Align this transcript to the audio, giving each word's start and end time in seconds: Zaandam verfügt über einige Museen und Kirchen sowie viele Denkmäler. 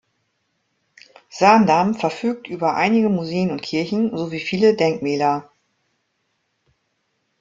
Zaandam 1.29 1.93
verfügt 1.93 2.47
über 2.47 2.75
einige 2.75 3.07
Museen 3.07 3.51
und 3.51 3.61
Kirchen 3.61 4.17
sowie 4.17 4.39
viele 4.39 4.75
Denkmäler. 4.75 5.51